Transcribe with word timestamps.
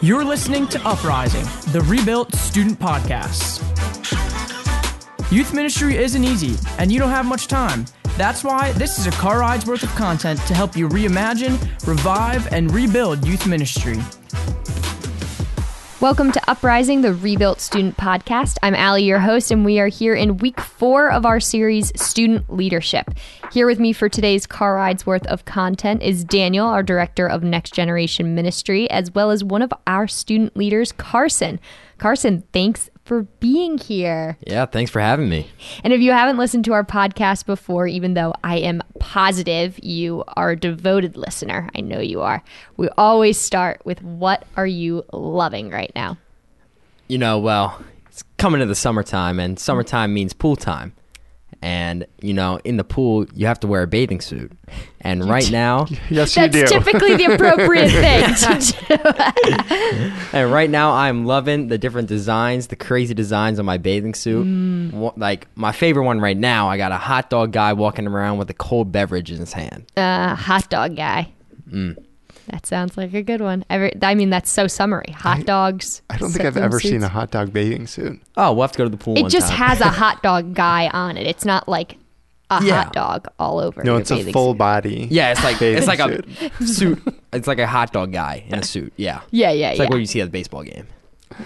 You're 0.00 0.24
listening 0.24 0.68
to 0.68 0.88
Uprising, 0.88 1.42
the 1.72 1.80
Rebuilt 1.80 2.32
Student 2.32 2.78
Podcast. 2.78 3.60
Youth 5.32 5.52
ministry 5.52 5.96
isn't 5.96 6.22
easy, 6.22 6.54
and 6.78 6.92
you 6.92 7.00
don't 7.00 7.10
have 7.10 7.26
much 7.26 7.48
time. 7.48 7.84
That's 8.16 8.44
why 8.44 8.70
this 8.72 9.00
is 9.00 9.08
a 9.08 9.10
car 9.10 9.40
ride's 9.40 9.66
worth 9.66 9.82
of 9.82 9.88
content 9.96 10.38
to 10.46 10.54
help 10.54 10.76
you 10.76 10.88
reimagine, 10.88 11.58
revive, 11.84 12.46
and 12.52 12.72
rebuild 12.72 13.26
youth 13.26 13.44
ministry. 13.48 13.98
Welcome 16.00 16.30
to 16.30 16.48
Uprising, 16.48 17.02
the 17.02 17.12
Rebuilt 17.12 17.60
Student 17.60 17.96
Podcast. 17.96 18.56
I'm 18.62 18.76
Allie, 18.76 19.02
your 19.02 19.18
host, 19.18 19.50
and 19.50 19.64
we 19.64 19.80
are 19.80 19.88
here 19.88 20.14
in 20.14 20.36
week 20.36 20.60
four 20.60 21.10
of 21.10 21.26
our 21.26 21.40
series, 21.40 21.90
Student 22.00 22.48
Leadership. 22.48 23.10
Here 23.50 23.66
with 23.66 23.80
me 23.80 23.92
for 23.92 24.08
today's 24.08 24.46
car 24.46 24.76
rides 24.76 25.04
worth 25.04 25.26
of 25.26 25.44
content 25.44 26.04
is 26.04 26.22
Daniel, 26.22 26.68
our 26.68 26.84
Director 26.84 27.26
of 27.26 27.42
Next 27.42 27.74
Generation 27.74 28.36
Ministry, 28.36 28.88
as 28.92 29.10
well 29.10 29.32
as 29.32 29.42
one 29.42 29.60
of 29.60 29.72
our 29.88 30.06
student 30.06 30.56
leaders, 30.56 30.92
Carson. 30.92 31.58
Carson, 31.98 32.44
thanks 32.52 32.90
for 33.08 33.22
being 33.40 33.78
here. 33.78 34.36
Yeah, 34.46 34.66
thanks 34.66 34.90
for 34.90 35.00
having 35.00 35.30
me. 35.30 35.50
And 35.82 35.94
if 35.94 36.00
you 36.00 36.12
haven't 36.12 36.36
listened 36.36 36.66
to 36.66 36.74
our 36.74 36.84
podcast 36.84 37.46
before, 37.46 37.86
even 37.86 38.12
though 38.12 38.34
I 38.44 38.58
am 38.58 38.82
positive 39.00 39.82
you 39.82 40.24
are 40.36 40.50
a 40.50 40.56
devoted 40.56 41.16
listener, 41.16 41.70
I 41.74 41.80
know 41.80 42.00
you 42.00 42.20
are, 42.20 42.44
we 42.76 42.90
always 42.98 43.38
start 43.40 43.80
with 43.84 44.02
what 44.02 44.46
are 44.56 44.66
you 44.66 45.06
loving 45.12 45.70
right 45.70 45.90
now? 45.94 46.18
You 47.08 47.16
know, 47.16 47.38
well, 47.38 47.82
it's 48.06 48.22
coming 48.36 48.60
to 48.60 48.66
the 48.66 48.74
summertime, 48.74 49.40
and 49.40 49.58
summertime 49.58 50.12
means 50.12 50.34
pool 50.34 50.56
time. 50.56 50.92
And, 51.60 52.06
you 52.20 52.34
know, 52.34 52.60
in 52.62 52.76
the 52.76 52.84
pool, 52.84 53.26
you 53.34 53.46
have 53.46 53.58
to 53.60 53.66
wear 53.66 53.82
a 53.82 53.86
bathing 53.88 54.20
suit. 54.20 54.52
And 55.00 55.28
right 55.28 55.50
now, 55.50 55.86
Yes, 56.08 56.36
you 56.36 56.48
That's 56.48 56.70
do. 56.70 56.78
typically 56.78 57.16
the 57.16 57.34
appropriate 57.34 57.90
thing 57.90 58.34
to 58.34 58.76
do. 58.86 60.12
and 60.32 60.52
right 60.52 60.70
now, 60.70 60.92
I'm 60.92 61.24
loving 61.26 61.66
the 61.68 61.76
different 61.78 62.08
designs, 62.08 62.68
the 62.68 62.76
crazy 62.76 63.12
designs 63.14 63.58
on 63.58 63.64
my 63.64 63.76
bathing 63.76 64.14
suit. 64.14 64.92
Wha- 64.94 65.12
Like, 65.16 65.48
my 65.56 65.72
favorite 65.72 66.04
one 66.04 66.20
right 66.20 66.36
now, 66.36 66.68
I 66.68 66.76
got 66.76 66.92
a 66.92 66.96
hot 66.98 67.28
dog 67.30 67.52
guy 67.52 67.72
walking 67.72 68.06
around 68.06 68.38
with 68.38 68.48
a 68.50 68.54
cold 68.54 68.92
beverage 68.92 69.30
in 69.32 69.38
his 69.38 69.52
hand. 69.52 69.86
Uh, 69.96 70.34
hot 70.36 70.68
dog 70.70 70.94
guy. 70.96 71.32
Mm. 71.68 71.96
That 72.50 72.66
sounds 72.66 72.96
like 72.96 73.12
a 73.14 73.22
good 73.22 73.40
one. 73.40 73.64
Every, 73.68 73.92
I 74.02 74.14
mean, 74.14 74.30
that's 74.30 74.50
so 74.50 74.66
summary. 74.66 75.12
Hot 75.16 75.44
dogs. 75.44 76.02
I 76.08 76.16
don't 76.16 76.30
think 76.30 76.44
I've 76.46 76.54
swim 76.54 76.64
ever 76.64 76.80
seen 76.80 77.02
a 77.02 77.08
hot 77.08 77.30
dog 77.30 77.52
bathing 77.52 77.86
suit. 77.86 78.20
Oh, 78.36 78.52
we'll 78.52 78.62
have 78.62 78.72
to 78.72 78.78
go 78.78 78.84
to 78.84 78.90
the 78.90 78.96
pool 78.96 79.16
It 79.18 79.22
one 79.22 79.30
just 79.30 79.48
time. 79.48 79.58
has 79.68 79.80
a 79.80 79.88
hot 79.88 80.22
dog 80.22 80.54
guy 80.54 80.88
on 80.88 81.16
it. 81.16 81.26
It's 81.26 81.44
not 81.44 81.68
like 81.68 81.98
a 82.50 82.64
Yeah. 82.64 82.84
hot 82.84 82.92
dog 82.94 83.28
all 83.38 83.58
over. 83.58 83.84
No, 83.84 83.96
it's 83.96 84.10
a 84.10 84.24
full 84.32 84.52
suit. 84.52 84.58
body. 84.58 85.08
Yeah, 85.10 85.32
it's 85.32 85.44
like 85.44 85.60
it's 85.60 85.86
like 85.86 85.98
a 86.00 86.22
suit. 86.66 87.02
It's 87.34 87.46
like 87.46 87.58
a 87.58 87.66
hot 87.66 87.92
dog 87.92 88.12
guy 88.12 88.44
in 88.48 88.58
a 88.60 88.62
suit. 88.62 88.92
Yeah, 88.96 89.20
Yeah, 89.30 89.50
yeah, 89.52 89.68
it's 89.70 89.76
yeah. 89.78 89.82
like 89.84 89.90
what 89.90 90.00
you 90.00 90.06
see 90.06 90.22
at 90.22 90.28
a 90.28 90.30
baseball 90.30 90.62
game. 90.62 90.86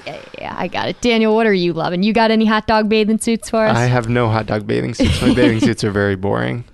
yeah. 0.06 0.20
Yeah, 0.39 0.55
I 0.56 0.69
got 0.69 0.89
it. 0.89 1.00
Daniel, 1.00 1.34
what 1.34 1.47
are 1.48 1.53
you 1.53 1.72
loving? 1.72 2.05
You 2.05 2.12
got 2.12 2.31
any 2.31 2.47
hot 2.47 2.69
dog 2.69 2.89
bathing 2.89 3.19
suits 3.19 3.50
for 3.50 3.64
us? 3.66 3.77
I 3.77 3.87
have 3.87 4.09
no 4.09 4.28
hot 4.28 4.47
dog 4.47 4.69
bathing 4.69 4.94
suits. 4.94 5.20
My 5.20 5.34
bathing 5.34 5.59
suits 5.66 5.83
are 5.83 5.91
very 5.91 6.14
boring. 6.14 6.64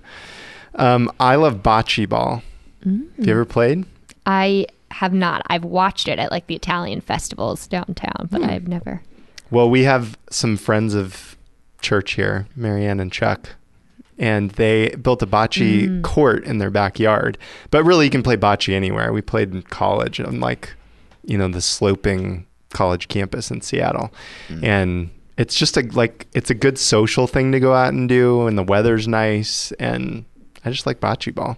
Um, 0.75 1.11
I 1.19 1.35
love 1.35 1.63
bocce 1.63 2.07
ball. 2.07 2.43
Mm. 2.85 3.07
Have 3.17 3.25
you 3.25 3.31
ever 3.33 3.45
played? 3.45 3.85
I 4.29 4.67
have 4.91 5.13
not. 5.13 5.41
I've 5.47 5.63
watched 5.65 6.07
it 6.07 6.19
at 6.19 6.31
like 6.31 6.47
the 6.47 6.55
Italian 6.55 7.01
festivals 7.01 7.67
downtown, 7.67 8.27
but 8.31 8.41
Hmm. 8.43 8.49
I've 8.49 8.67
never. 8.67 9.01
Well, 9.51 9.69
we 9.69 9.83
have 9.83 10.17
some 10.29 10.55
friends 10.57 10.93
of 10.93 11.35
church 11.81 12.13
here, 12.13 12.47
Marianne 12.55 12.99
and 12.99 13.11
Chuck, 13.11 13.55
and 14.19 14.51
they 14.51 14.89
built 15.01 15.21
a 15.23 15.27
bocce 15.27 15.87
Mm. 15.87 16.01
court 16.03 16.43
in 16.43 16.57
their 16.59 16.69
backyard. 16.69 17.37
But 17.71 17.83
really, 17.83 18.05
you 18.05 18.11
can 18.11 18.21
play 18.23 18.37
bocce 18.37 18.71
anywhere. 18.73 19.11
We 19.13 19.21
played 19.21 19.51
in 19.53 19.61
college 19.63 20.19
on 20.19 20.39
like, 20.39 20.73
you 21.25 21.37
know, 21.37 21.47
the 21.47 21.61
sloping 21.61 22.45
college 22.71 23.07
campus 23.07 23.49
in 23.49 23.61
Seattle, 23.61 24.11
and 24.61 25.09
it's 25.37 25.55
just 25.55 25.77
a 25.77 25.81
like 25.93 26.27
it's 26.33 26.49
a 26.51 26.53
good 26.55 26.77
social 26.77 27.25
thing 27.25 27.51
to 27.53 27.59
go 27.59 27.73
out 27.73 27.93
and 27.93 28.07
do, 28.09 28.45
and 28.47 28.57
the 28.57 28.63
weather's 28.63 29.07
nice, 29.07 29.71
and 29.79 30.25
I 30.65 30.69
just 30.69 30.85
like 30.85 30.99
bocce 30.99 31.33
ball. 31.33 31.57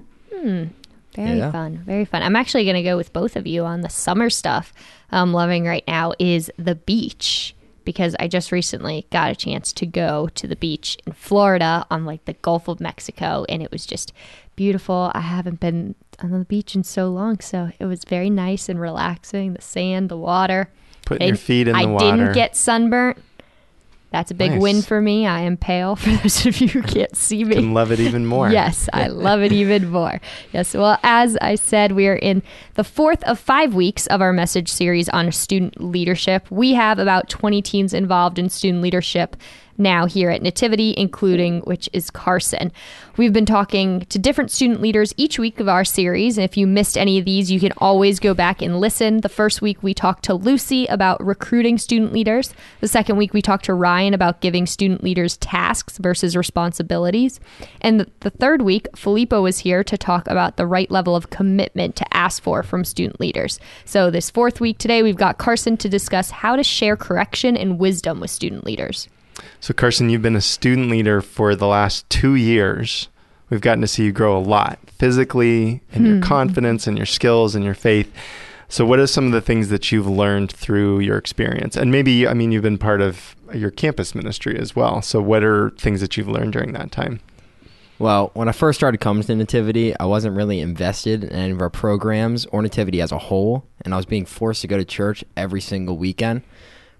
Very 1.16 1.38
Yeah. 1.40 1.52
fun. 1.52 1.78
Very 1.86 2.06
fun. 2.06 2.24
I'm 2.24 2.36
actually 2.36 2.64
going 2.64 2.76
to 2.78 2.84
go 2.84 2.98
with 2.98 3.12
both 3.14 3.36
of 3.36 3.46
you 3.46 3.66
on 3.66 3.82
the 3.82 3.90
summer 3.90 4.30
stuff 4.30 4.74
I'm 5.12 5.34
loving 5.34 5.66
right 5.66 5.84
now 5.88 6.14
is 6.20 6.50
the 6.58 6.76
beach 6.76 7.54
because 7.84 8.16
I 8.20 8.28
just 8.28 8.52
recently 8.52 9.08
got 9.12 9.32
a 9.32 9.36
chance 9.36 9.74
to 9.74 9.86
go 9.86 10.30
to 10.36 10.48
the 10.48 10.56
beach 10.56 10.98
in 11.06 11.14
Florida 11.14 11.86
on 11.92 12.06
like 12.06 12.24
the 12.26 12.34
Gulf 12.34 12.68
of 12.68 12.80
Mexico 12.80 13.46
and 13.50 13.62
it 13.62 13.72
was 13.72 13.86
just 13.86 14.14
beautiful. 14.56 15.12
I 15.14 15.22
haven't 15.22 15.60
been 15.60 15.96
on 16.20 16.32
the 16.32 16.46
beach 16.46 16.76
in 16.76 16.84
so 16.84 17.10
long, 17.10 17.40
so 17.40 17.72
it 17.80 17.86
was 17.86 18.04
very 18.06 18.30
nice 18.30 18.70
and 18.70 18.80
relaxing. 18.80 19.54
The 19.54 19.62
sand, 19.62 20.10
the 20.10 20.18
water. 20.18 20.70
Putting 21.06 21.28
your 21.28 21.36
feet 21.38 21.68
in 21.68 21.76
the 21.76 21.88
water. 21.88 22.06
I 22.06 22.16
didn't 22.18 22.34
get 22.34 22.56
sunburnt. 22.56 23.18
That's 24.12 24.30
a 24.30 24.34
big 24.34 24.60
win 24.60 24.82
for 24.82 25.00
me. 25.02 25.26
I 25.26 25.40
am 25.42 25.56
pale 25.56 25.96
for 25.98 26.10
those 26.10 26.46
of 26.46 26.60
you 26.60 26.68
who 26.68 26.82
can't 26.82 27.16
see 27.16 27.46
me. 27.46 27.56
Can 27.56 27.74
love 27.74 27.92
it 27.92 28.00
even 28.00 28.26
more. 28.26 28.52
Yes, 28.62 28.90
I 28.92 29.08
love 29.08 29.42
it 29.42 29.54
even 29.54 29.90
more. 29.90 30.20
Yes, 30.52 30.74
well, 30.74 31.00
as 31.04 31.38
I 31.42 31.56
said, 31.56 31.94
we 31.94 32.08
are 32.08 32.16
in 32.16 32.44
the 32.74 32.84
fourth 32.84 33.24
of 33.24 33.40
five 33.40 33.74
weeks 33.74 34.08
of 34.08 34.20
our 34.22 34.34
message 34.34 34.68
series 34.68 35.08
on 35.10 35.32
student 35.32 35.82
leadership. 35.82 36.52
We 36.52 36.74
have 36.74 37.00
about 37.00 37.30
20 37.30 37.62
teams 37.62 37.94
involved 37.94 38.38
in 38.38 38.50
student 38.50 38.82
leadership 38.84 39.38
now 39.82 40.06
here 40.06 40.30
at 40.30 40.42
Nativity, 40.42 40.94
including 40.98 41.62
which 41.62 41.90
is 41.92 42.10
Carson. 42.10 42.72
We've 43.18 43.34
been 43.34 43.46
talking 43.46 44.02
to 44.02 44.18
different 44.20 44.52
student 44.52 44.82
leaders 44.82 45.14
each 45.18 45.38
week 45.38 45.60
of 45.60 45.68
our 45.68 45.84
series, 45.84 46.38
and 46.38 46.46
if 46.46 46.56
you 46.56 46.68
missed 46.68 46.98
any 46.98 47.20
of 47.20 47.26
these, 47.26 47.52
you 47.52 47.60
can 47.60 47.74
always 47.78 48.20
go 48.20 48.34
back 48.34 48.62
and 48.62 48.80
listen. 48.80 49.22
The 49.22 49.30
first 49.30 49.62
week 49.62 49.84
we 49.84 49.94
talked 49.94 50.24
to 50.26 50.34
Lucy 50.34 50.86
about 50.88 51.24
recruiting 51.24 51.78
student 51.78 52.14
leaders. 52.14 52.54
The 52.80 52.88
second 52.88 53.18
week 53.18 53.34
we 53.34 53.42
talked 53.42 53.66
to 53.66 53.74
Ryan 53.74 54.14
about 54.14 54.42
giving 54.42 54.66
student 54.66 55.04
leaders 55.04 55.38
tasks 55.38 55.98
versus 55.98 56.36
responsibilities. 56.36 57.40
And 57.82 58.10
the, 58.20 58.30
third 58.30 58.62
week, 58.62 58.88
Filippo 58.96 59.42
was 59.42 59.60
here 59.60 59.84
to 59.84 59.98
talk 59.98 60.28
about 60.28 60.58
the 60.58 60.66
right 60.66 60.90
level 60.90 61.16
of 61.16 61.30
commitment 61.30 61.96
to 61.98 62.16
ask 62.16 62.42
for 62.42 62.64
from 62.64 62.84
student 62.86 63.20
leaders. 63.20 63.60
So 63.86 64.10
this 64.10 64.30
fourth 64.30 64.60
week 64.60 64.78
today, 64.78 65.04
we've 65.04 65.16
got 65.16 65.38
Carson 65.38 65.78
to 65.78 65.90
discuss 65.90 66.32
how 66.32 66.56
to 66.56 66.64
share 66.64 66.96
correction 66.96 67.58
and 67.58 67.80
wisdom 67.80 68.20
with 68.20 68.32
student 68.32 68.66
leaders. 68.66 69.10
So, 69.60 69.74
Carson, 69.74 70.10
you've 70.10 70.22
been 70.22 70.36
a 70.36 70.42
student 70.42 70.90
leader 70.90 71.22
for 71.22 71.56
the 71.56 71.68
last 71.68 72.10
two 72.10 72.36
years. 72.36 73.10
We've 73.50 73.62
gotten 73.62 73.82
to 73.82 73.88
see 73.88 74.06
you 74.06 74.12
grow 74.12 74.38
a 74.38 74.40
lot 74.40 74.80
physically 74.98 75.82
and 75.92 76.06
your 76.06 76.16
hmm. 76.18 76.22
confidence 76.22 76.88
and 76.88 76.98
your 76.98 77.06
skills 77.06 77.54
and 77.54 77.66
your 77.66 77.74
faith. 77.74 78.12
So, 78.70 78.86
what 78.86 79.00
are 79.00 79.08
some 79.08 79.26
of 79.26 79.32
the 79.34 79.42
things 79.42 79.68
that 79.70 79.92
you've 79.92 80.08
learned 80.08 80.52
through 80.52 81.00
your 81.00 81.18
experience? 81.18 81.76
And 81.76 81.92
maybe, 81.92 82.28
I 82.28 82.34
mean, 82.34 82.52
you've 82.52 82.64
been 82.64 82.78
part 82.78 83.02
of 83.02 83.36
your 83.54 83.70
campus 83.70 84.16
ministry 84.16 84.58
as 84.58 84.76
well. 84.76 85.02
So, 85.02 85.22
what 85.22 85.44
are 85.44 85.72
things 85.72 86.00
that 86.00 86.16
you've 86.16 86.30
learned 86.30 86.54
during 86.54 86.72
that 86.74 86.92
time? 86.92 87.20
Well, 88.00 88.32
when 88.34 88.48
I 88.48 88.52
first 88.52 88.80
started 88.80 89.00
coming 89.00 89.22
to 89.22 89.36
Nativity, 89.36 89.96
I 90.00 90.06
wasn't 90.06 90.36
really 90.36 90.60
invested 90.60 91.24
in 91.24 91.32
any 91.32 91.52
of 91.52 91.62
our 91.62 91.70
programs 91.70 92.48
or 92.48 92.62
Nativity 92.62 93.00
as 93.00 93.12
a 93.12 93.20
whole, 93.20 93.64
and 93.86 93.94
I 93.94 93.98
was 93.98 94.08
being 94.08 94.26
forced 94.26 94.62
to 94.62 94.68
go 94.68 94.78
to 94.78 94.84
church 94.84 95.24
every 95.38 95.62
single 95.62 95.98
weekend. 95.98 96.42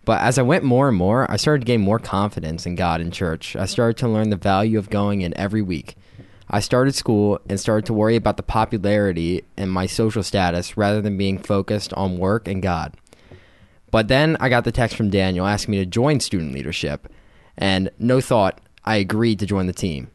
But 0.04 0.22
as 0.22 0.40
I 0.40 0.42
went 0.42 0.64
more 0.64 0.88
and 0.88 0.98
more, 0.98 1.30
I 1.30 1.38
started 1.38 1.62
to 1.62 1.66
gain 1.66 1.82
more 1.82 2.00
confidence 2.00 2.66
in 2.66 2.76
God 2.76 3.02
and 3.02 3.14
church. 3.14 3.56
I 3.56 3.66
started 3.66 3.98
to 3.98 4.08
learn 4.08 4.30
the 4.30 4.36
value 4.36 4.80
of 4.80 4.90
going 4.90 5.22
in 5.22 5.38
every 5.38 5.62
week. 5.62 5.96
I 6.50 6.60
started 6.60 6.96
school 6.96 7.40
and 7.48 7.60
started 7.60 7.86
to 7.86 7.94
worry 7.94 8.16
about 8.16 8.38
the 8.38 8.44
popularity 8.44 9.46
and 9.56 9.72
my 9.72 9.86
social 9.86 10.24
status 10.24 10.76
rather 10.76 11.02
than 11.02 11.18
being 11.18 11.38
focused 11.38 11.94
on 11.94 12.18
work 12.18 12.48
and 12.48 12.62
God. 12.62 12.96
But 13.90 14.08
then 14.08 14.38
I 14.40 14.50
got 14.50 14.64
the 14.64 14.72
text 14.72 14.98
from 14.98 15.10
Daniel 15.10 15.46
asking 15.46 15.74
me 15.74 15.78
to 15.78 15.86
join 15.86 16.20
student 16.20 16.54
leadership, 16.54 17.08
and 17.58 17.90
no 18.00 18.22
thought, 18.22 18.60
I 18.84 18.96
agreed 18.96 19.40
to 19.40 19.46
join 19.46 19.68
the 19.68 19.74
team. 19.74 20.10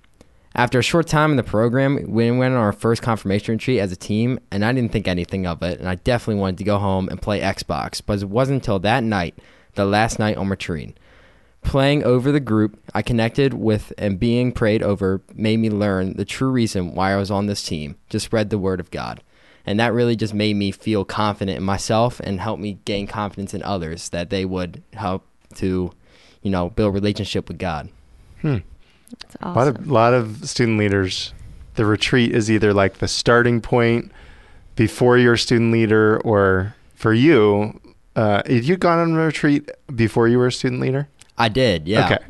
After 0.55 0.79
a 0.79 0.83
short 0.83 1.07
time 1.07 1.31
in 1.31 1.37
the 1.37 1.43
program, 1.43 2.11
we 2.11 2.31
went 2.31 2.55
on 2.55 2.61
our 2.61 2.73
first 2.73 3.03
confirmation 3.03 3.55
retreat 3.55 3.79
as 3.79 3.93
a 3.93 3.97
team, 3.97 4.39
and 4.51 4.65
I 4.65 4.73
didn't 4.73 4.93
think 4.93 5.07
anything 5.07 5.47
of 5.47 5.63
it, 5.63 5.79
and 5.79 5.89
I 5.89 5.97
definitely 5.97 6.41
wanted 6.41 6.59
to 6.59 6.65
go 6.65 6.79
home 6.79 7.09
and 7.11 7.21
play 7.21 7.41
Xbox, 7.41 8.01
but 8.05 8.23
it 8.23 8.29
wasn't 8.29 8.63
until 8.63 8.79
that 8.81 9.05
night, 9.05 9.39
the 9.77 9.85
last 9.85 10.19
night 10.19 10.37
on 10.37 10.49
retreat. 10.49 10.99
Playing 11.63 12.05
over 12.05 12.31
the 12.31 12.41
group 12.41 12.79
I 12.95 13.03
connected 13.03 13.55
with 13.55 13.93
and 13.99 14.21
being 14.21 14.53
prayed 14.53 14.83
over 14.83 15.23
made 15.35 15.59
me 15.59 15.71
learn 15.71 16.17
the 16.17 16.25
true 16.25 16.51
reason 16.51 16.95
why 16.95 17.13
I 17.13 17.17
was 17.17 17.31
on 17.31 17.47
this 17.47 17.63
team 17.63 17.97
to 18.11 18.21
spread 18.21 18.51
the 18.51 18.59
word 18.59 18.79
of 18.81 18.91
God. 18.91 19.23
And 19.65 19.81
that 19.81 19.93
really 19.93 20.15
just 20.15 20.33
made 20.33 20.55
me 20.55 20.71
feel 20.71 21.05
confident 21.05 21.59
in 21.59 21.65
myself 21.65 22.21
and 22.21 22.41
helped 22.41 22.63
me 22.63 22.79
gain 22.85 23.09
confidence 23.09 23.53
in 23.53 23.65
others 23.65 24.11
that 24.11 24.31
they 24.31 24.45
would 24.45 24.83
help 24.93 25.27
to, 25.57 25.93
you 26.43 26.51
know, 26.51 26.71
build 26.71 26.95
relationship 26.95 27.49
with 27.49 27.59
God. 27.59 27.89
Hmm. 28.43 28.59
That's 29.21 29.37
A 29.41 29.53
lot 29.53 29.69
of 29.69 29.89
lot 29.89 30.15
of 30.15 30.49
student 30.49 30.79
leaders. 30.79 31.33
The 31.75 31.85
retreat 31.85 32.33
is 32.33 32.51
either 32.51 32.73
like 32.73 32.99
the 32.99 33.09
starting 33.09 33.61
point 33.61 34.13
before 34.77 35.19
you're 35.19 35.35
a 35.35 35.39
student 35.39 35.73
leader, 35.73 36.21
or 36.21 36.75
for 36.95 37.13
you, 37.13 37.81
uh, 38.17 38.43
had 38.47 38.65
you 38.65 38.77
gone 38.77 38.99
on 38.99 39.13
a 39.13 39.25
retreat 39.25 39.71
before 39.95 40.27
you 40.27 40.39
were 40.39 40.49
a 40.49 40.53
student 40.53 40.81
leader? 40.81 41.09
I 41.39 41.49
did, 41.49 41.87
yeah. 41.87 42.07
Okay, 42.07 42.25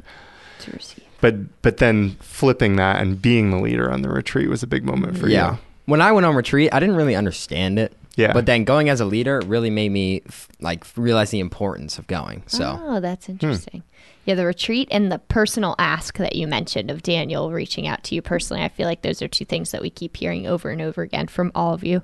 to 0.61 0.71
receive. 0.73 1.05
but 1.21 1.63
but 1.63 1.79
then 1.79 2.17
flipping 2.21 2.77
that 2.77 3.01
and 3.01 3.23
being 3.23 3.51
the 3.51 3.59
leader 3.59 3.91
on 3.91 4.03
the 4.03 4.09
retreat 4.09 4.49
was 4.49 4.63
a 4.63 4.67
big 4.67 4.85
moment 4.85 5.17
for 5.17 5.29
yeah. 5.29 5.47
you. 5.47 5.53
Yeah. 5.53 5.57
When 5.87 6.01
I 6.03 6.11
went 6.11 6.27
on 6.27 6.35
retreat, 6.35 6.71
I 6.75 6.81
didn't 6.81 6.97
really 6.97 7.15
understand 7.15 7.79
it. 7.79 7.93
Yeah. 8.17 8.33
But 8.33 8.47
then 8.47 8.65
going 8.65 8.89
as 8.89 9.01
a 9.01 9.05
leader 9.05 9.41
really 9.45 9.71
made 9.71 9.93
me 9.93 10.23
f- 10.27 10.49
like 10.59 10.85
realize 10.97 11.31
the 11.31 11.39
importance 11.39 11.99
of 11.99 12.07
going. 12.07 12.43
So 12.47 12.81
Oh, 12.83 12.99
that's 12.99 13.29
interesting. 13.29 13.83
Yeah, 14.25 14.35
the 14.35 14.47
retreat 14.47 14.89
and 14.91 15.13
the 15.13 15.21
personal 15.21 15.77
ask 15.79 16.17
that 16.19 16.35
you 16.35 16.49
mentioned 16.49 16.91
of 16.91 17.03
Daniel 17.03 17.53
reaching 17.53 17.87
out 17.87 18.03
to 18.05 18.15
you 18.17 18.23
personally. 18.23 18.63
I 18.63 18.69
feel 18.69 18.87
like 18.87 19.03
those 19.03 19.23
are 19.23 19.29
two 19.29 19.45
things 19.45 19.71
that 19.71 19.83
we 19.83 19.91
keep 19.91 20.17
hearing 20.17 20.47
over 20.47 20.71
and 20.71 20.83
over 20.83 21.03
again 21.03 21.29
from 21.29 21.53
all 21.55 21.75
of 21.75 21.85
you. 21.85 22.03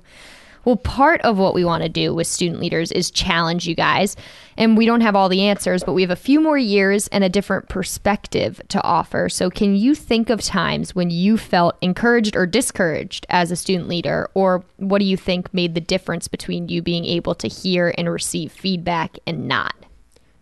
Well, 0.65 0.77
part 0.77 1.21
of 1.21 1.37
what 1.37 1.53
we 1.53 1.65
want 1.65 1.83
to 1.83 1.89
do 1.89 2.13
with 2.13 2.27
student 2.27 2.59
leaders 2.59 2.91
is 2.91 3.11
challenge 3.11 3.67
you 3.67 3.75
guys. 3.75 4.15
And 4.55 4.77
we 4.77 4.85
don't 4.85 5.01
have 5.01 5.15
all 5.15 5.29
the 5.29 5.41
answers, 5.41 5.83
but 5.83 5.93
we 5.93 6.03
have 6.03 6.11
a 6.11 6.15
few 6.15 6.39
more 6.39 6.57
years 6.57 7.07
and 7.07 7.23
a 7.23 7.29
different 7.29 7.69
perspective 7.69 8.61
to 8.69 8.81
offer. 8.83 9.27
So, 9.27 9.49
can 9.49 9.75
you 9.75 9.95
think 9.95 10.29
of 10.29 10.41
times 10.41 10.93
when 10.93 11.09
you 11.09 11.37
felt 11.37 11.75
encouraged 11.81 12.35
or 12.35 12.45
discouraged 12.45 13.25
as 13.29 13.51
a 13.51 13.55
student 13.55 13.89
leader? 13.89 14.29
Or 14.35 14.63
what 14.77 14.99
do 14.99 15.05
you 15.05 15.17
think 15.17 15.53
made 15.53 15.73
the 15.73 15.81
difference 15.81 16.27
between 16.27 16.69
you 16.69 16.81
being 16.81 17.05
able 17.05 17.35
to 17.35 17.47
hear 17.47 17.93
and 17.97 18.11
receive 18.11 18.51
feedback 18.51 19.17
and 19.25 19.47
not? 19.47 19.82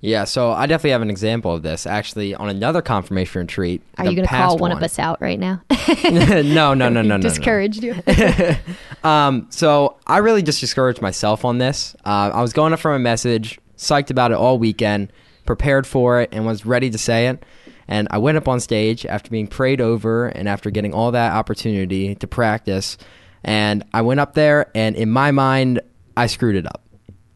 Yeah, 0.02 0.24
so 0.24 0.52
I 0.52 0.66
definitely 0.66 0.92
have 0.92 1.04
an 1.04 1.12
example 1.12 1.54
of 1.54 1.62
this 1.62 1.86
actually 1.86 2.34
on 2.34 2.50
another 2.50 2.82
confirmation 2.82 3.42
retreat. 3.42 3.84
Are 4.00 4.06
you 4.06 4.16
going 4.16 4.28
to 4.28 4.34
call 4.34 4.58
one, 4.58 4.72
of 4.72 4.82
us 4.82 4.98
out 4.98 5.22
right 5.22 5.40
now? 5.40 5.62
no, 6.04 6.42
no, 6.42 6.74
no, 6.74 6.90
no, 6.90 6.90
no, 6.90 7.02
no. 7.02 7.20
Discouraged 7.20 7.84
you? 7.84 7.96
Um, 9.04 9.48
so 9.50 9.98
I 10.06 10.20
really 10.20 10.44
just 10.44 10.60
discouraged 10.60 11.02
myself 11.02 11.44
on 11.44 11.58
this. 11.58 11.96
Uh, 12.06 12.30
I 12.34 12.42
was 12.44 12.54
going 12.54 12.72
up 12.72 12.80
from 12.80 12.94
a 12.94 13.00
message, 13.00 13.60
psyched 13.76 14.12
about 14.12 14.30
it 14.30 14.36
all 14.36 14.60
weekend, 14.60 15.12
prepared 15.48 15.88
for 15.88 16.22
it, 16.22 16.30
and 16.32 16.46
was 16.46 16.68
ready 16.68 16.92
to 16.92 17.00
say 17.00 17.28
it. 17.28 17.44
And 17.88 18.08
I 18.12 18.20
went 18.20 18.38
up 18.38 18.48
on 18.48 18.60
stage 18.60 19.06
after 19.06 19.32
being 19.32 19.48
prayed 19.48 19.82
over 19.82 20.28
and 20.28 20.48
after 20.48 20.70
getting 20.70 20.94
all 20.94 21.12
that 21.12 21.34
opportunity 21.34 22.14
to 22.14 22.28
practice. 22.28 22.98
And 23.44 23.84
I 23.92 24.04
went 24.04 24.20
up 24.20 24.36
there, 24.36 24.70
and 24.76 24.96
in 24.96 25.10
my 25.10 25.32
mind, 25.32 25.82
I 26.16 26.28
screwed 26.28 26.56
it 26.56 26.68
up. 26.68 26.84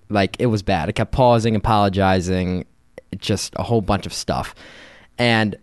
Like 0.09 0.35
it 0.39 0.47
was 0.47 0.61
bad. 0.61 0.89
I 0.89 0.91
kept 0.91 1.11
pausing, 1.11 1.55
apologizing, 1.55 2.65
just 3.17 3.53
a 3.57 3.63
whole 3.63 3.81
bunch 3.81 4.05
of 4.05 4.13
stuff. 4.13 4.53
And 5.17 5.55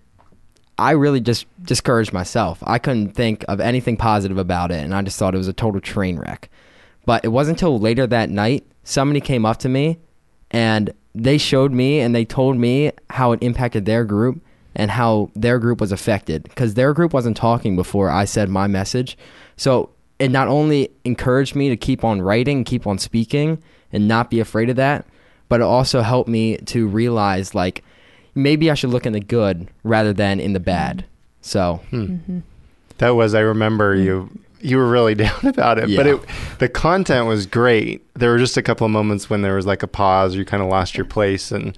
I 0.78 0.92
really 0.92 1.20
just 1.20 1.46
discouraged 1.62 2.12
myself. 2.12 2.62
I 2.66 2.78
couldn't 2.78 3.12
think 3.12 3.44
of 3.48 3.60
anything 3.60 3.96
positive 3.96 4.38
about 4.38 4.70
it, 4.70 4.82
and 4.82 4.94
I 4.94 5.02
just 5.02 5.18
thought 5.18 5.34
it 5.34 5.38
was 5.38 5.48
a 5.48 5.52
total 5.52 5.80
train 5.80 6.16
wreck. 6.18 6.50
But 7.04 7.24
it 7.24 7.28
wasn't 7.28 7.58
until 7.58 7.78
later 7.78 8.06
that 8.06 8.30
night 8.30 8.64
somebody 8.84 9.20
came 9.20 9.44
up 9.44 9.58
to 9.58 9.68
me 9.68 9.98
and 10.50 10.92
they 11.14 11.38
showed 11.38 11.72
me 11.72 12.00
and 12.00 12.14
they 12.14 12.24
told 12.24 12.56
me 12.56 12.92
how 13.10 13.32
it 13.32 13.42
impacted 13.42 13.84
their 13.84 14.04
group 14.04 14.42
and 14.74 14.90
how 14.90 15.30
their 15.34 15.58
group 15.58 15.80
was 15.80 15.92
affected 15.92 16.44
because 16.44 16.74
their 16.74 16.92
group 16.92 17.12
wasn't 17.12 17.36
talking 17.36 17.76
before 17.76 18.08
I 18.10 18.24
said 18.24 18.48
my 18.48 18.66
message. 18.66 19.18
So 19.56 19.90
it 20.22 20.30
not 20.30 20.46
only 20.46 20.88
encouraged 21.04 21.56
me 21.56 21.68
to 21.68 21.76
keep 21.76 22.04
on 22.04 22.22
writing, 22.22 22.62
keep 22.62 22.86
on 22.86 22.96
speaking, 22.96 23.60
and 23.92 24.06
not 24.06 24.30
be 24.30 24.38
afraid 24.38 24.70
of 24.70 24.76
that, 24.76 25.04
but 25.48 25.60
it 25.60 25.64
also 25.64 26.00
helped 26.00 26.28
me 26.28 26.58
to 26.58 26.86
realize 26.86 27.56
like 27.56 27.82
maybe 28.36 28.70
I 28.70 28.74
should 28.74 28.90
look 28.90 29.04
in 29.04 29.14
the 29.14 29.20
good 29.20 29.68
rather 29.82 30.12
than 30.12 30.38
in 30.38 30.52
the 30.52 30.60
bad. 30.60 31.04
So 31.40 31.80
hmm. 31.90 32.02
mm-hmm. 32.04 32.38
That 32.98 33.10
was 33.10 33.34
I 33.34 33.40
remember 33.40 33.96
mm-hmm. 33.96 34.06
you 34.06 34.30
you 34.60 34.76
were 34.76 34.88
really 34.88 35.14
down 35.16 35.44
about 35.44 35.80
it, 35.80 35.96
but 35.96 36.06
it 36.06 36.20
the 36.60 36.68
content 36.68 37.26
was 37.26 37.44
great. 37.44 38.00
There 38.14 38.30
were 38.30 38.38
just 38.38 38.56
a 38.56 38.62
couple 38.62 38.84
of 38.84 38.92
moments 38.92 39.28
when 39.28 39.42
there 39.42 39.56
was 39.56 39.66
like 39.66 39.82
a 39.82 39.88
pause, 39.88 40.36
you 40.36 40.44
kind 40.44 40.62
of 40.62 40.68
lost 40.68 40.96
your 40.96 41.04
place 41.04 41.50
and 41.50 41.76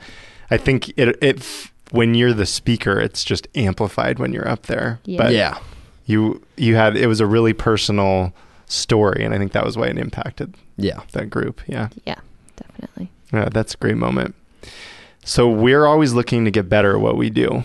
I 0.50 0.58
think 0.58 0.93
it 0.99 1.17
it 1.23 1.70
when 1.93 2.12
you're 2.12 2.35
the 2.35 2.44
speaker, 2.44 3.00
it's 3.00 3.25
just 3.25 3.49
amplified 3.55 4.19
when 4.19 4.35
you're 4.35 4.46
up 4.46 4.67
there. 4.67 5.00
Yeah. 5.06 5.23
But 5.23 5.32
yeah. 5.32 5.58
You 6.06 6.42
you 6.56 6.76
had 6.76 6.96
it 6.96 7.06
was 7.06 7.20
a 7.20 7.26
really 7.26 7.52
personal 7.52 8.32
story 8.66 9.24
and 9.24 9.34
I 9.34 9.38
think 9.38 9.52
that 9.52 9.64
was 9.64 9.76
why 9.76 9.86
it 9.88 9.98
impacted 9.98 10.54
Yeah. 10.76 11.00
that 11.12 11.30
group. 11.30 11.60
Yeah. 11.66 11.88
yeah, 12.06 12.16
definitely. 12.56 13.10
Yeah, 13.32 13.48
that's 13.50 13.74
a 13.74 13.76
great 13.78 13.96
moment. 13.96 14.34
So 15.24 15.48
we're 15.48 15.86
always 15.86 16.12
looking 16.12 16.44
to 16.44 16.50
get 16.50 16.68
better 16.68 16.94
at 16.94 17.00
what 17.00 17.16
we 17.16 17.30
do. 17.30 17.64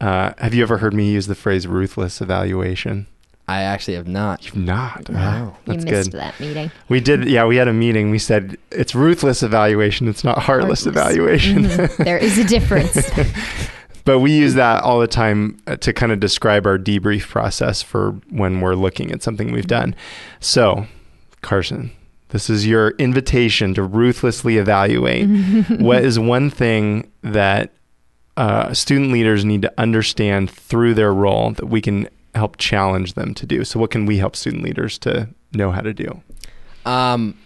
Uh, 0.00 0.32
have 0.38 0.54
you 0.54 0.62
ever 0.62 0.78
heard 0.78 0.94
me 0.94 1.10
use 1.10 1.26
the 1.26 1.34
phrase 1.34 1.66
ruthless 1.66 2.20
evaluation? 2.20 3.06
I 3.48 3.62
actually 3.62 3.94
have 3.94 4.06
not. 4.06 4.44
You've 4.44 4.56
not. 4.56 5.08
No. 5.08 5.56
That's 5.64 5.84
you 5.84 5.90
missed 5.90 6.10
good. 6.12 6.20
that 6.20 6.38
meeting. 6.38 6.70
We 6.90 7.00
did, 7.00 7.24
yeah, 7.24 7.46
we 7.46 7.56
had 7.56 7.66
a 7.66 7.72
meeting. 7.72 8.10
We 8.10 8.18
said 8.18 8.58
it's 8.70 8.94
ruthless 8.94 9.42
evaluation. 9.42 10.06
It's 10.06 10.22
not 10.22 10.38
heartless, 10.40 10.84
Heartless. 10.84 10.86
evaluation. 11.14 11.64
Mhm. 11.64 12.04
there 12.04 12.18
is 12.18 12.36
a 12.36 12.44
difference. 12.44 12.94
but 14.08 14.20
we 14.20 14.32
use 14.32 14.54
that 14.54 14.82
all 14.82 15.00
the 15.00 15.06
time 15.06 15.58
uh, 15.66 15.76
to 15.76 15.92
kind 15.92 16.12
of 16.12 16.18
describe 16.18 16.66
our 16.66 16.78
debrief 16.78 17.28
process 17.28 17.82
for 17.82 18.12
when 18.30 18.62
we're 18.62 18.74
looking 18.74 19.12
at 19.12 19.22
something 19.22 19.52
we've 19.52 19.66
done. 19.66 19.94
So, 20.40 20.86
Carson, 21.42 21.92
this 22.30 22.48
is 22.48 22.66
your 22.66 22.92
invitation 22.92 23.74
to 23.74 23.82
ruthlessly 23.82 24.56
evaluate. 24.56 25.28
what 25.78 26.02
is 26.02 26.18
one 26.18 26.48
thing 26.48 27.12
that 27.20 27.70
uh, 28.38 28.72
student 28.72 29.12
leaders 29.12 29.44
need 29.44 29.60
to 29.60 29.74
understand 29.76 30.50
through 30.50 30.94
their 30.94 31.12
role 31.12 31.50
that 31.50 31.66
we 31.66 31.82
can 31.82 32.08
help 32.34 32.56
challenge 32.56 33.12
them 33.12 33.34
to 33.34 33.44
do? 33.44 33.62
So, 33.62 33.78
what 33.78 33.90
can 33.90 34.06
we 34.06 34.16
help 34.16 34.36
student 34.36 34.62
leaders 34.62 34.96
to 35.00 35.28
know 35.52 35.70
how 35.70 35.82
to 35.82 35.92
do? 35.92 36.22
Um, 36.86 37.36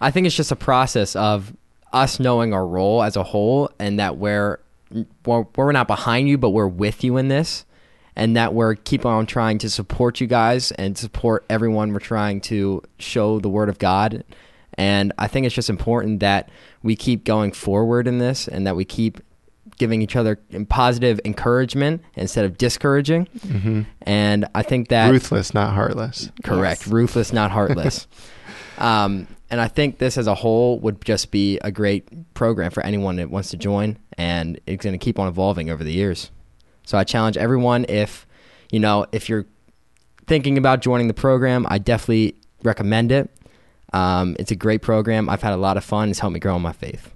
I 0.00 0.10
think 0.10 0.26
it's 0.26 0.34
just 0.34 0.50
a 0.50 0.56
process 0.56 1.14
of 1.14 1.56
us 1.92 2.18
knowing 2.18 2.52
our 2.52 2.66
role 2.66 3.00
as 3.04 3.14
a 3.14 3.22
whole, 3.22 3.70
and 3.78 4.00
that 4.00 4.16
we're 4.16 4.58
we're, 5.24 5.46
we're 5.56 5.72
not 5.72 5.86
behind 5.86 6.28
you, 6.28 6.38
but 6.38 6.50
we're 6.50 6.66
with 6.66 7.04
you 7.04 7.16
in 7.16 7.28
this, 7.28 7.64
and 8.16 8.36
that 8.36 8.54
we're 8.54 8.74
keep 8.74 9.06
on 9.06 9.26
trying 9.26 9.58
to 9.58 9.70
support 9.70 10.20
you 10.20 10.26
guys 10.26 10.72
and 10.72 10.96
support 10.96 11.44
everyone. 11.48 11.92
We're 11.92 12.00
trying 12.00 12.40
to 12.42 12.82
show 12.98 13.40
the 13.40 13.48
word 13.48 13.68
of 13.68 13.78
God, 13.78 14.24
and 14.74 15.12
I 15.18 15.28
think 15.28 15.46
it's 15.46 15.54
just 15.54 15.70
important 15.70 16.20
that 16.20 16.50
we 16.82 16.96
keep 16.96 17.24
going 17.24 17.52
forward 17.52 18.06
in 18.06 18.18
this, 18.18 18.48
and 18.48 18.66
that 18.66 18.76
we 18.76 18.84
keep 18.84 19.20
giving 19.80 20.02
each 20.02 20.14
other 20.14 20.38
positive 20.68 21.18
encouragement 21.24 22.02
instead 22.14 22.44
of 22.44 22.58
discouraging. 22.58 23.26
Mm-hmm. 23.38 23.82
And 24.02 24.46
I 24.54 24.62
think 24.62 24.88
that 24.88 25.10
Ruthless, 25.10 25.54
not 25.54 25.72
heartless. 25.72 26.30
Correct. 26.44 26.82
Yes. 26.82 26.88
Ruthless, 26.88 27.32
not 27.32 27.50
heartless. 27.50 28.06
um, 28.78 29.26
and 29.50 29.60
I 29.60 29.68
think 29.68 29.98
this 29.98 30.16
as 30.16 30.26
a 30.26 30.34
whole 30.34 30.78
would 30.80 31.04
just 31.04 31.30
be 31.30 31.58
a 31.58 31.72
great 31.72 32.34
program 32.34 32.70
for 32.70 32.82
anyone 32.84 33.16
that 33.16 33.30
wants 33.30 33.50
to 33.50 33.56
join, 33.56 33.98
and 34.16 34.60
it's 34.66 34.84
going 34.84 34.98
to 34.98 35.04
keep 35.04 35.18
on 35.18 35.26
evolving 35.26 35.70
over 35.70 35.82
the 35.82 35.92
years. 35.92 36.30
So 36.84 36.96
I 36.96 37.04
challenge 37.04 37.36
everyone 37.36 37.84
if, 37.88 38.26
you 38.70 38.78
know, 38.78 39.06
if 39.12 39.28
you're 39.28 39.46
thinking 40.26 40.56
about 40.56 40.80
joining 40.80 41.08
the 41.08 41.14
program, 41.14 41.66
I 41.68 41.78
definitely 41.78 42.36
recommend 42.62 43.10
it. 43.10 43.30
Um, 43.92 44.36
it's 44.38 44.52
a 44.52 44.56
great 44.56 44.82
program. 44.82 45.28
I've 45.28 45.42
had 45.42 45.52
a 45.52 45.56
lot 45.56 45.76
of 45.76 45.84
fun. 45.84 46.10
It's 46.10 46.20
helped 46.20 46.34
me 46.34 46.40
grow 46.40 46.54
in 46.56 46.62
my 46.62 46.72
faith. 46.72 47.12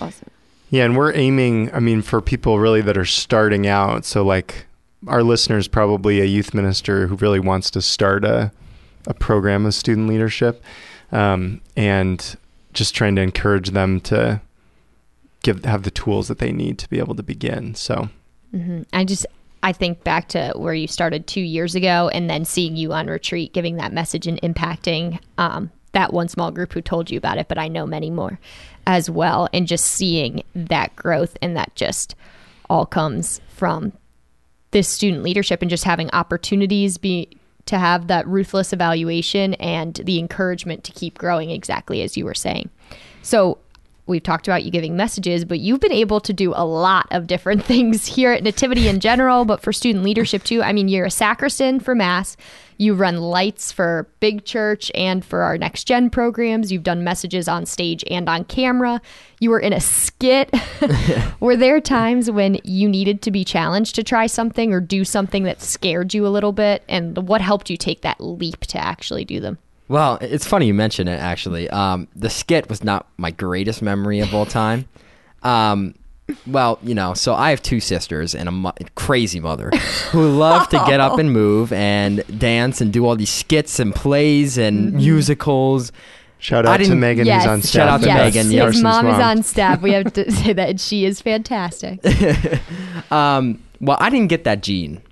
awesome. 0.00 0.28
Yeah, 0.68 0.84
and 0.84 0.96
we're 0.96 1.12
aiming, 1.14 1.72
I 1.74 1.80
mean, 1.80 2.00
for 2.02 2.20
people 2.20 2.60
really 2.60 2.80
that 2.82 2.96
are 2.96 3.04
starting 3.04 3.66
out. 3.66 4.04
So, 4.04 4.22
like, 4.22 4.66
our 5.06 5.22
listeners 5.22 5.66
probably 5.66 6.20
a 6.20 6.26
youth 6.26 6.54
minister 6.54 7.06
who 7.06 7.16
really 7.16 7.40
wants 7.40 7.70
to 7.72 7.82
start 7.82 8.24
a, 8.24 8.52
a 9.06 9.14
program 9.14 9.66
of 9.66 9.74
student 9.74 10.06
leadership 10.06 10.62
um, 11.12 11.60
and 11.76 12.36
just 12.72 12.94
trying 12.94 13.16
to 13.16 13.22
encourage 13.22 13.70
them 13.70 14.00
to 14.00 14.40
give 15.42 15.64
have 15.64 15.82
the 15.82 15.90
tools 15.90 16.28
that 16.28 16.38
they 16.38 16.52
need 16.52 16.78
to 16.78 16.88
be 16.88 16.98
able 16.98 17.14
to 17.14 17.22
begin. 17.22 17.74
So, 17.74 18.08
hmm 18.50 18.82
I 18.92 19.04
just 19.04 19.26
I 19.62 19.72
think 19.72 20.04
back 20.04 20.28
to 20.28 20.52
where 20.56 20.74
you 20.74 20.86
started 20.86 21.26
two 21.26 21.40
years 21.40 21.74
ago, 21.74 22.08
and 22.12 22.30
then 22.30 22.44
seeing 22.44 22.76
you 22.76 22.92
on 22.92 23.08
retreat, 23.08 23.52
giving 23.52 23.76
that 23.76 23.92
message 23.92 24.26
and 24.26 24.40
impacting 24.42 25.20
um, 25.38 25.70
that 25.92 26.12
one 26.12 26.28
small 26.28 26.50
group 26.50 26.72
who 26.72 26.80
told 26.80 27.10
you 27.10 27.18
about 27.18 27.38
it, 27.38 27.48
but 27.48 27.58
I 27.58 27.68
know 27.68 27.86
many 27.86 28.10
more 28.10 28.38
as 28.86 29.10
well, 29.10 29.48
and 29.52 29.66
just 29.66 29.86
seeing 29.86 30.42
that 30.54 30.96
growth 30.96 31.36
and 31.42 31.56
that 31.56 31.74
just 31.74 32.14
all 32.68 32.86
comes 32.86 33.40
from 33.48 33.92
this 34.70 34.88
student 34.88 35.22
leadership 35.24 35.60
and 35.62 35.70
just 35.70 35.84
having 35.84 36.08
opportunities 36.12 36.96
be 36.96 37.28
to 37.66 37.78
have 37.78 38.06
that 38.08 38.26
ruthless 38.26 38.72
evaluation 38.72 39.54
and 39.54 39.94
the 39.94 40.18
encouragement 40.18 40.84
to 40.84 40.92
keep 40.92 41.18
growing 41.18 41.50
exactly 41.50 42.02
as 42.02 42.16
you 42.16 42.24
were 42.24 42.34
saying. 42.34 42.70
So 43.22 43.58
we've 44.06 44.22
talked 44.22 44.48
about 44.48 44.64
you 44.64 44.70
giving 44.70 44.96
messages, 44.96 45.44
but 45.44 45.60
you've 45.60 45.80
been 45.80 45.92
able 45.92 46.20
to 46.20 46.32
do 46.32 46.52
a 46.54 46.64
lot 46.64 47.06
of 47.10 47.26
different 47.26 47.64
things 47.70 48.06
here 48.06 48.32
at 48.32 48.42
Nativity 48.42 48.88
in 48.88 49.00
general, 49.00 49.44
but 49.44 49.62
for 49.62 49.72
student 49.72 50.04
leadership 50.04 50.42
too. 50.44 50.62
I 50.62 50.72
mean, 50.72 50.88
you're 50.88 51.06
a 51.06 51.10
sacristan 51.10 51.80
for 51.80 51.94
Mass. 51.94 52.36
You 52.80 52.94
run 52.94 53.18
lights 53.18 53.70
for 53.70 54.08
Big 54.20 54.46
Church 54.46 54.90
and 54.94 55.22
for 55.22 55.42
our 55.42 55.58
Next 55.58 55.84
Gen 55.84 56.08
programs. 56.08 56.72
You've 56.72 56.82
done 56.82 57.04
messages 57.04 57.46
on 57.46 57.66
stage 57.66 58.02
and 58.10 58.26
on 58.26 58.44
camera. 58.44 59.02
You 59.38 59.50
were 59.50 59.60
in 59.60 59.74
a 59.74 59.80
skit. 59.80 60.50
were 61.40 61.56
there 61.56 61.80
times 61.80 62.30
when 62.30 62.58
you 62.64 62.88
needed 62.88 63.20
to 63.22 63.30
be 63.30 63.44
challenged 63.44 63.96
to 63.96 64.02
try 64.02 64.26
something 64.26 64.72
or 64.72 64.80
do 64.80 65.04
something 65.04 65.42
that 65.42 65.60
scared 65.60 66.14
you 66.14 66.26
a 66.26 66.28
little 66.28 66.52
bit? 66.52 66.82
And 66.88 67.28
what 67.28 67.42
helped 67.42 67.68
you 67.68 67.76
take 67.76 68.00
that 68.00 68.18
leap 68.18 68.60
to 68.68 68.78
actually 68.78 69.26
do 69.26 69.40
them? 69.40 69.58
Well, 69.90 70.18
it's 70.20 70.46
funny 70.46 70.66
you 70.68 70.74
mention 70.74 71.08
it. 71.08 71.18
Actually, 71.18 71.68
um, 71.70 72.06
the 72.14 72.30
skit 72.30 72.68
was 72.68 72.84
not 72.84 73.08
my 73.16 73.32
greatest 73.32 73.82
memory 73.82 74.20
of 74.20 74.32
all 74.32 74.46
time. 74.46 74.86
Um, 75.42 75.96
well, 76.46 76.78
you 76.84 76.94
know, 76.94 77.12
so 77.14 77.34
I 77.34 77.50
have 77.50 77.60
two 77.60 77.80
sisters 77.80 78.36
and 78.36 78.48
a 78.48 78.52
mo- 78.52 78.72
crazy 78.94 79.40
mother 79.40 79.70
who 80.12 80.28
love 80.28 80.68
to 80.68 80.76
get 80.86 81.00
up 81.00 81.18
and 81.18 81.32
move 81.32 81.72
and 81.72 82.22
dance 82.38 82.80
and 82.80 82.92
do 82.92 83.04
all 83.04 83.16
these 83.16 83.32
skits 83.32 83.80
and 83.80 83.92
plays 83.92 84.56
and 84.58 84.92
musicals. 84.92 85.90
Shout 86.38 86.66
I 86.66 86.74
out 86.74 86.76
to 86.76 86.84
didn't- 86.84 87.00
Megan 87.00 87.26
yes. 87.26 87.42
who's 87.42 87.50
on 87.50 87.60
Shout 87.62 87.68
staff. 87.68 87.88
out 87.88 88.00
to 88.02 88.06
yes. 88.06 88.16
Megan, 88.34 88.44
His 88.44 88.76
yeah. 88.76 88.82
Mom, 88.82 89.06
is 89.08 89.18
on 89.18 89.42
staff. 89.42 89.82
We 89.82 89.90
have 89.90 90.12
to 90.12 90.30
say 90.44 90.52
that 90.52 90.78
she 90.78 91.04
is 91.04 91.20
fantastic. 91.20 91.98
Um, 93.10 93.60
well, 93.80 93.96
I 93.98 94.08
didn't 94.08 94.28
get 94.28 94.44
that 94.44 94.62
gene. 94.62 95.02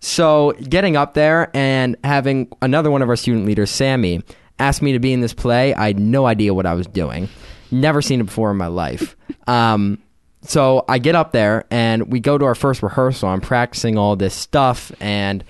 So 0.00 0.52
getting 0.68 0.96
up 0.96 1.14
there 1.14 1.50
and 1.54 1.96
having 2.04 2.48
another 2.62 2.90
one 2.90 3.02
of 3.02 3.08
our 3.08 3.16
student 3.16 3.46
leaders, 3.46 3.70
Sammy, 3.70 4.22
ask 4.58 4.82
me 4.82 4.92
to 4.92 4.98
be 4.98 5.12
in 5.12 5.20
this 5.20 5.34
play, 5.34 5.74
I 5.74 5.88
had 5.88 5.98
no 5.98 6.26
idea 6.26 6.54
what 6.54 6.66
I 6.66 6.74
was 6.74 6.86
doing. 6.86 7.28
Never 7.70 8.00
seen 8.00 8.20
it 8.20 8.24
before 8.24 8.50
in 8.50 8.56
my 8.56 8.68
life. 8.68 9.16
Um, 9.46 10.02
so 10.42 10.84
I 10.88 10.98
get 10.98 11.14
up 11.14 11.32
there 11.32 11.64
and 11.70 12.12
we 12.12 12.20
go 12.20 12.36
to 12.36 12.44
our 12.44 12.54
first 12.54 12.82
rehearsal. 12.82 13.30
I'm 13.30 13.40
practicing 13.40 13.96
all 13.96 14.14
this 14.14 14.34
stuff 14.34 14.92
and 15.00 15.42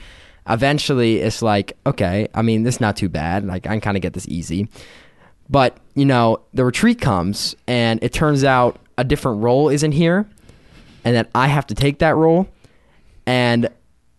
eventually 0.48 1.18
it's 1.18 1.42
like, 1.42 1.76
okay, 1.84 2.28
I 2.32 2.42
mean, 2.42 2.62
this 2.62 2.76
is 2.76 2.80
not 2.80 2.96
too 2.96 3.08
bad. 3.08 3.44
Like 3.44 3.66
I 3.66 3.70
can 3.70 3.80
kind 3.80 3.96
of 3.96 4.02
get 4.02 4.12
this 4.12 4.28
easy. 4.28 4.68
But, 5.50 5.78
you 5.94 6.04
know, 6.04 6.42
the 6.54 6.64
retreat 6.64 7.00
comes 7.00 7.56
and 7.66 7.98
it 8.02 8.12
turns 8.12 8.44
out 8.44 8.78
a 8.96 9.04
different 9.04 9.42
role 9.42 9.68
isn't 9.68 9.92
here 9.92 10.28
and 11.04 11.16
that 11.16 11.28
I 11.34 11.48
have 11.48 11.66
to 11.68 11.74
take 11.74 11.98
that 11.98 12.16
role. 12.16 12.48
And 13.26 13.68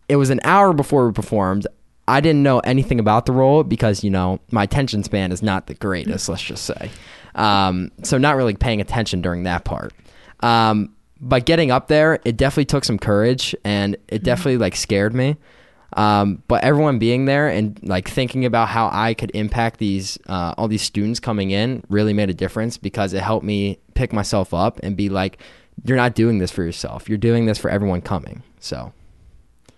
it 0.09 0.15
was 0.17 0.29
an 0.31 0.41
hour 0.43 0.73
before 0.73 1.07
we 1.07 1.13
performed. 1.13 1.67
I 2.07 2.21
didn't 2.21 2.41
know 2.41 2.59
anything 2.59 2.99
about 2.99 3.27
the 3.27 3.31
role 3.31 3.63
because, 3.63 4.03
you 4.03 4.09
know, 4.09 4.39
my 4.51 4.63
attention 4.63 5.03
span 5.03 5.31
is 5.31 5.43
not 5.43 5.67
the 5.67 5.75
greatest, 5.75 6.27
let's 6.27 6.41
just 6.41 6.65
say. 6.65 6.89
Um, 7.35 7.91
so, 8.03 8.17
not 8.17 8.35
really 8.35 8.55
paying 8.55 8.81
attention 8.81 9.21
during 9.21 9.43
that 9.43 9.63
part. 9.63 9.93
Um, 10.39 10.95
but 11.21 11.45
getting 11.45 11.69
up 11.69 11.87
there, 11.87 12.19
it 12.25 12.35
definitely 12.35 12.65
took 12.65 12.83
some 12.83 12.97
courage 12.97 13.55
and 13.63 13.95
it 14.07 14.23
definitely 14.23 14.57
like 14.57 14.75
scared 14.75 15.13
me. 15.13 15.37
Um, 15.93 16.43
but 16.47 16.63
everyone 16.63 16.99
being 16.99 17.25
there 17.25 17.47
and 17.47 17.79
like 17.83 18.07
thinking 18.07 18.45
about 18.45 18.69
how 18.69 18.89
I 18.91 19.13
could 19.13 19.31
impact 19.33 19.79
these 19.79 20.17
uh, 20.27 20.53
all 20.57 20.67
these 20.67 20.83
students 20.83 21.19
coming 21.19 21.51
in 21.51 21.83
really 21.89 22.13
made 22.13 22.29
a 22.29 22.33
difference 22.33 22.77
because 22.77 23.13
it 23.13 23.21
helped 23.21 23.45
me 23.45 23.79
pick 23.95 24.13
myself 24.13 24.53
up 24.53 24.79
and 24.81 24.95
be 24.95 25.09
like, 25.09 25.41
you're 25.83 25.97
not 25.97 26.15
doing 26.15 26.39
this 26.39 26.51
for 26.51 26.63
yourself. 26.63 27.09
You're 27.09 27.17
doing 27.17 27.45
this 27.45 27.57
for 27.57 27.69
everyone 27.69 28.01
coming. 28.01 28.43
So 28.59 28.93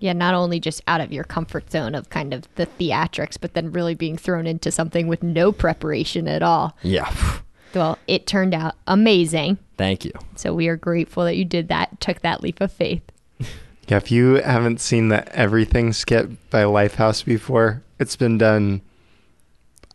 Yeah, 0.02 0.14
not 0.14 0.34
only 0.34 0.60
just 0.60 0.82
out 0.88 1.00
of 1.00 1.14
your 1.14 1.24
comfort 1.24 1.72
zone 1.72 1.96
of 1.96 2.10
kind 2.10 2.34
of 2.34 2.54
the 2.56 2.66
theatrics, 2.66 3.38
but 3.40 3.54
then 3.54 3.72
really 3.72 3.96
being 3.96 4.18
thrown 4.18 4.46
into 4.48 4.70
something 4.72 5.08
with 5.08 5.24
no 5.24 5.52
preparation 5.54 6.28
at 6.28 6.42
all. 6.44 6.76
yeah, 6.84 7.14
Well, 7.74 7.98
it 8.08 8.28
turned 8.28 8.54
out 8.54 8.76
amazing. 8.88 9.58
thank 9.78 10.04
you. 10.04 10.12
So 10.36 10.54
we 10.54 10.68
are 10.68 10.76
grateful 10.76 11.24
that 11.24 11.38
you 11.38 11.46
did 11.46 11.70
that, 11.70 12.02
took 12.02 12.20
that 12.22 12.42
leap 12.44 12.60
of 12.60 12.72
faith. 12.74 13.04
Yeah, 13.88 13.98
if 13.98 14.10
you 14.12 14.36
haven't 14.36 14.80
seen 14.80 15.10
the 15.10 15.28
Everything 15.36 15.92
skit 15.92 16.50
by 16.50 16.64
Lifehouse 16.64 17.26
before, 17.26 17.82
it's 18.00 18.16
been 18.16 18.38
done. 18.38 18.82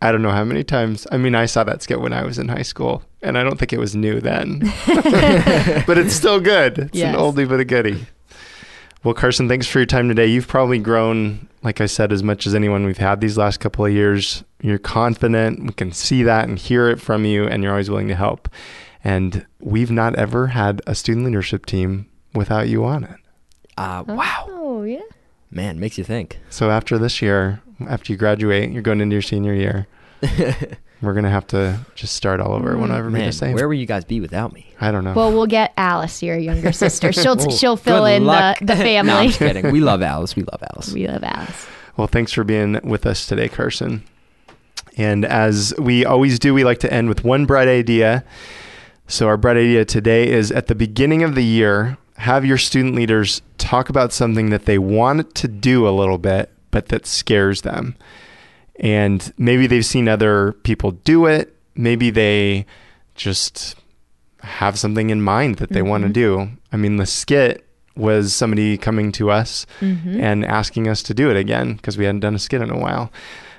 I 0.03 0.13
don't 0.13 0.21
know 0.21 0.33
how 0.33 0.45
many 0.45 0.65
times. 0.65 1.07
I 1.11 1.17
mean, 1.17 1.35
I 1.35 1.47
saw 1.47 1.65
that 1.65 1.83
skit 1.83 2.01
when 2.03 2.13
I 2.13 2.23
was 2.23 2.39
in 2.39 2.49
high 2.49 2.63
school, 2.63 3.03
and 3.23 3.39
I 3.39 3.43
don't 3.43 3.59
think 3.59 3.73
it 3.73 3.79
was 3.81 3.97
new 3.97 4.21
then. 4.21 4.61
but 5.87 5.97
it's 5.97 6.15
still 6.15 6.41
good. 6.41 6.79
It's 6.79 6.95
Yes. 6.99 7.15
an 7.15 7.21
oldie 7.21 7.49
but 7.49 7.59
a 7.61 7.65
goodie. 7.65 8.05
Well, 9.07 9.15
Carson, 9.15 9.47
thanks 9.49 9.69
for 9.69 9.79
your 9.79 9.87
time 9.87 10.09
today. 10.09 10.27
You've 10.27 10.49
probably 10.49 10.81
grown, 10.81 11.47
like 11.63 11.81
I 11.81 11.87
said, 11.87 12.11
as 12.11 12.25
much 12.25 12.45
as 12.45 12.57
anyone 12.57 12.85
we've 12.85 12.99
had 12.99 13.21
these 13.21 13.39
last 13.39 13.61
couple 13.61 13.87
of 13.87 13.93
years. 13.93 14.43
You're 14.61 14.81
confident. 14.81 15.63
We 15.63 15.73
can 15.75 15.93
see 15.93 16.25
that 16.25 16.49
and 16.49 16.59
hear 16.59 16.89
it 16.89 17.01
from 17.01 17.25
you, 17.25 17.47
and 17.47 17.63
you're 17.63 17.71
always 17.71 17.89
willing 17.89 18.09
to 18.09 18.17
help. 18.17 18.49
And 19.05 19.47
we've 19.61 19.93
not 19.93 20.17
ever 20.17 20.49
had 20.49 20.83
a 20.89 20.97
student 20.97 21.25
leadership 21.25 21.67
team 21.67 22.07
without 22.35 22.69
you 22.69 22.85
on 22.85 23.05
it. 23.05 23.21
Uh, 23.79 24.03
wow, 24.09 24.47
Oh, 24.51 24.83
yeah. 24.83 25.03
man, 25.53 25.79
makes 25.79 25.97
you 25.99 26.03
think. 26.03 26.41
So 26.51 26.71
after 26.73 26.99
this 26.99 27.23
year, 27.23 27.63
after 27.89 28.13
you 28.13 28.19
graduate, 28.19 28.73
you're 28.73 28.83
going 28.83 29.01
into 29.01 29.15
your 29.15 29.23
senior 29.23 29.55
year. 29.55 29.87
We're 31.07 31.15
gonna 31.15 31.31
have 31.31 31.47
to 31.49 31.79
just 31.95 32.15
start 32.17 32.41
all 32.41 32.53
over. 32.53 32.77
We'll 32.77 32.89
never 32.89 33.09
mm. 33.09 33.13
Man, 33.13 33.27
the 33.27 33.33
same. 33.33 33.55
where 33.55 33.69
will 33.69 33.77
you 33.77 33.87
guys 33.87 34.05
be 34.05 34.21
without 34.21 34.53
me? 34.53 34.67
I 34.81 34.91
don't 34.91 35.05
know. 35.05 35.15
Well, 35.15 35.33
we'll 35.33 35.47
get 35.47 35.73
Alice, 35.77 36.23
your 36.23 36.37
younger 36.37 36.73
sister. 36.85 37.13
She'll 37.13 37.41
Oh, 37.41 37.51
she'll 37.51 37.77
fill 37.77 38.05
in 38.07 38.23
the, 38.25 38.29
luck. 38.29 38.59
the 38.59 38.65
no, 38.75 38.75
family. 38.75 39.13
I'm 39.13 39.27
just 39.29 39.39
kidding. 39.39 39.71
We 39.71 39.81
love 39.81 40.03
Alice. 40.15 40.35
We 40.35 40.43
love 40.43 40.63
Alice. 40.75 40.93
we 40.93 41.07
love 41.07 41.23
Alice. 41.23 41.67
Well, 41.97 42.09
thanks 42.09 42.33
for 42.33 42.45
being 42.45 42.81
with 42.83 43.07
us 43.07 43.27
today, 43.27 43.49
Carson. 43.49 44.03
And 44.97 45.25
as 45.25 45.75
we 45.79 46.05
always 46.05 46.39
do, 46.39 46.53
we 46.55 46.65
like 46.65 46.81
to 46.81 46.93
end 46.93 47.09
with 47.09 47.25
one 47.25 47.47
bright 47.47 47.69
idea. 47.69 48.25
So, 49.07 49.29
our 49.29 49.37
bright 49.37 49.57
idea 49.57 49.85
today 49.85 50.29
is 50.29 50.51
at 50.51 50.67
the 50.67 50.75
beginning 50.75 51.23
of 51.23 51.35
the 51.35 51.45
year, 51.45 51.97
have 52.17 52.45
your 52.45 52.59
student 52.59 52.95
leaders 52.95 53.43
talk 53.59 53.89
about 53.89 54.13
something 54.13 54.51
that 54.51 54.65
they 54.65 54.79
want 54.79 55.35
to 55.37 55.49
do 55.49 55.87
a 55.87 55.91
little 55.91 56.19
bit, 56.19 56.51
but 56.71 56.89
that 56.89 57.07
scares 57.07 57.63
them. 57.63 57.95
And 58.81 59.33
maybe 59.39 59.67
they've 59.67 59.85
seen 59.85 60.09
other 60.09 60.53
people 60.63 60.93
do 60.93 61.27
it. 61.27 61.57
Maybe 61.75 62.11
they 62.11 62.67
just 63.15 63.77
have 64.41 64.79
something 64.79 65.11
in 65.11 65.23
mind 65.23 65.57
that 65.57 65.71
they 65.71 65.83
want 65.83 66.05
to 66.05 66.11
do. 66.11 66.49
I 66.73 66.77
mean, 66.77 66.97
the 66.97 67.07
skit 67.07 67.67
was 67.97 68.35
somebody 68.35 68.77
coming 68.77 69.11
to 69.13 69.31
us 69.31 69.67
and 70.21 70.45
asking 70.45 70.89
us 70.89 71.03
to 71.05 71.15
do 71.15 71.31
it 71.31 71.37
again 71.37 71.75
because 71.75 71.97
we 71.97 72.05
hadn't 72.05 72.21
done 72.21 72.35
a 72.35 72.39
skit 72.39 72.61
in 72.61 72.71
a 72.71 72.79
while. 72.79 73.11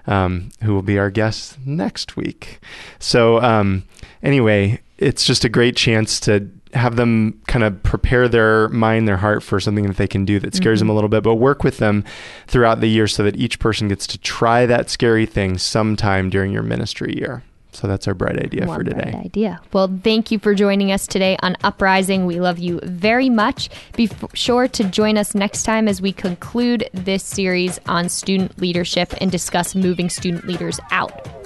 Um, 0.06 0.52
who 0.64 0.74
will 0.74 0.84
be 0.84 0.98
our 0.98 1.10
guest 1.10 1.58
next 1.66 2.16
week? 2.16 2.60
So, 2.98 3.42
um, 3.42 3.84
anyway, 4.24 4.80
it's 4.98 5.26
just 5.26 5.44
a 5.44 5.50
great 5.50 5.76
chance 5.76 6.20
to 6.22 6.50
have 6.74 6.96
them 6.96 7.42
kind 7.48 7.64
of 7.64 7.82
prepare 7.84 8.28
their 8.28 8.70
mind, 8.70 9.08
their 9.08 9.18
heart 9.18 9.44
for 9.44 9.60
something 9.60 9.88
that 9.88 9.98
they 9.98 10.08
can 10.08 10.26
do 10.26 10.40
that 10.40 10.56
scares 10.56 10.80
them 10.80 10.88
mm-hmm. 10.88 10.92
a 10.92 10.96
little 10.96 11.10
bit, 11.10 11.24
but 11.24 11.36
work 11.36 11.64
with 11.64 11.78
them 11.78 12.04
throughout 12.48 12.82
the 12.82 12.88
year 12.88 13.08
so 13.08 13.24
that 13.24 13.36
each 13.36 13.60
person 13.60 13.88
gets 13.88 14.08
to 14.08 14.18
try 14.18 14.66
that 14.66 14.90
scary 14.90 15.26
thing 15.26 15.58
sometime 15.58 16.30
during 16.30 16.52
your 16.52 16.64
ministry 16.64 17.18
year. 17.18 17.44
So 17.78 17.88
that's 17.88 18.08
our 18.08 18.16
bright 18.16 18.40
idea 18.40 18.66
One 18.66 18.80
for 18.80 18.84
today. 18.84 19.12
bright 19.12 19.26
idea. 19.26 19.62
Well, 19.72 20.00
thank 20.04 20.32
you 20.32 20.40
for 20.40 20.56
joining 20.56 20.92
us 20.92 21.06
today 21.06 21.38
on 21.44 21.56
Uprising. 21.64 22.26
We 22.26 22.40
love 22.40 22.58
you 22.58 22.80
very 22.82 23.30
much. 23.30 23.70
Be 23.96 24.06
f- 24.06 24.36
sure 24.36 24.68
to 24.70 24.84
join 24.86 25.16
us 25.16 25.36
next 25.36 25.62
time 25.62 25.88
as 25.88 26.02
we 26.02 26.12
conclude 26.12 26.90
this 26.94 27.24
series 27.24 27.80
on 27.86 28.10
student 28.10 28.60
leadership 28.60 29.14
and 29.22 29.32
discuss 29.32 29.76
moving 29.76 30.10
student 30.10 30.48
leaders 30.48 30.80
out. 30.90 31.37